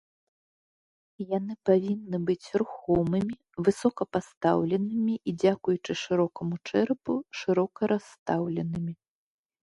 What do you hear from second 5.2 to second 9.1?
дзякуючы шырокаму чэрапу, шырока расстаўленымі.